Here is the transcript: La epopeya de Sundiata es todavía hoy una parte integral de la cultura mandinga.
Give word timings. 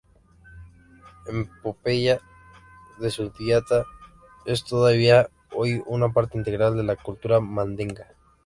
La 1.27 1.41
epopeya 1.41 2.19
de 2.99 3.11
Sundiata 3.11 3.85
es 4.47 4.63
todavía 4.63 5.29
hoy 5.51 5.83
una 5.85 6.09
parte 6.11 6.39
integral 6.39 6.75
de 6.75 6.83
la 6.83 6.95
cultura 6.95 7.39
mandinga. 7.39 8.07